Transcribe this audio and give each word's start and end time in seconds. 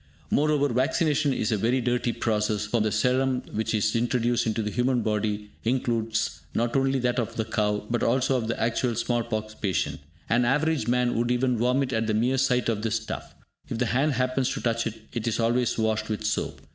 Moreover, 0.31 0.69
vaccination 0.69 1.31
is 1.31 1.51
a 1.51 1.57
very 1.57 1.79
dirty 1.79 2.11
process, 2.11 2.65
for 2.65 2.81
the 2.81 2.91
serum 2.91 3.43
which 3.53 3.75
is 3.75 3.95
introduced 3.95 4.47
into 4.47 4.63
the 4.63 4.71
human 4.71 5.03
body 5.03 5.51
includes 5.63 6.41
not 6.55 6.75
only 6.75 6.97
that 6.97 7.19
of 7.19 7.35
the 7.35 7.45
cow, 7.45 7.85
but 7.87 8.01
also 8.01 8.35
of 8.35 8.47
the 8.47 8.59
actual 8.59 8.95
small 8.95 9.21
pox 9.21 9.53
patient. 9.53 9.99
An 10.27 10.43
average 10.43 10.87
man 10.87 11.13
would 11.19 11.29
even 11.29 11.55
vomit 11.59 11.93
at 11.93 12.07
the 12.07 12.15
mere 12.15 12.39
sight 12.39 12.67
of 12.67 12.81
this 12.81 12.95
stuff. 12.95 13.35
If 13.69 13.77
the 13.77 13.85
hand 13.93 14.13
happens 14.13 14.49
to 14.53 14.61
touch 14.61 14.87
it, 14.87 14.99
it 15.13 15.27
is 15.27 15.39
always 15.39 15.77
washed 15.77 16.09
with 16.09 16.25
soap. 16.25 16.61